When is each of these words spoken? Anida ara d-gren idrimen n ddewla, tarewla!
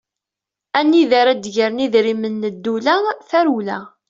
Anida 0.79 1.15
ara 1.21 1.33
d-gren 1.35 1.83
idrimen 1.85 2.35
n 2.41 2.43
ddewla, 2.55 2.95
tarewla! 3.29 3.79